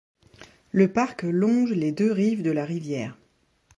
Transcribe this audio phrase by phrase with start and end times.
[0.71, 3.19] Le parc longe les deux rives de la rivière.